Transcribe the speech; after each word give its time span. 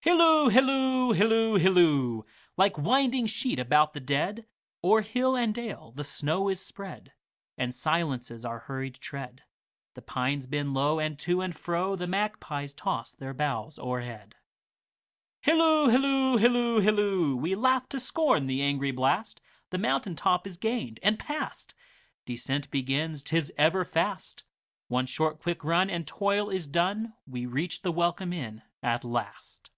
Hilloo, 0.00 0.48
hilloo, 0.48 1.12
hilloo, 1.12 1.56
hilloo! 1.58 2.24
Like 2.56 2.78
winding 2.78 3.26
sheet 3.26 3.58
about 3.58 3.92
the 3.92 4.00
dead, 4.00 4.46
O'er 4.82 5.02
hill 5.02 5.36
and 5.36 5.54
dale 5.54 5.92
the 5.92 6.04
snow 6.04 6.48
is 6.48 6.64
spread, 6.64 7.12
And 7.58 7.74
silences 7.74 8.42
our 8.42 8.60
hurried 8.60 8.94
tread; 9.00 9.42
The 9.92 10.00
pines 10.00 10.46
bend 10.46 10.72
low, 10.72 10.98
and 10.98 11.18
to 11.18 11.42
and 11.42 11.54
froThe 11.54 12.08
magpies 12.08 12.72
toss 12.72 13.12
their 13.14 13.34
boughs 13.34 13.78
o'erhead. 13.78 14.36
Hilloo, 15.44 15.90
hilloo, 15.90 16.38
hilloo, 16.38 16.80
hilloo! 16.80 17.36
We 17.36 17.54
laugh 17.54 17.86
to 17.90 18.00
scorn 18.00 18.46
the 18.46 18.62
angry 18.62 18.92
blast, 18.92 19.42
The 19.68 19.76
mountain 19.78 20.16
top 20.16 20.46
is 20.46 20.56
gained 20.56 20.98
and 21.02 21.18
past. 21.18 21.74
Descent 22.24 22.70
begins, 22.70 23.22
't 23.22 23.36
is 23.36 23.52
ever 23.58 23.84
fast—One 23.84 25.04
short 25.04 25.38
quick 25.38 25.62
run, 25.62 25.90
and 25.90 26.06
toil 26.06 26.48
is 26.48 26.66
done, 26.66 27.12
We 27.26 27.44
reach 27.44 27.82
the 27.82 27.92
welcome 27.92 28.32
inn 28.32 28.62
at 28.82 29.04
last. 29.04 29.68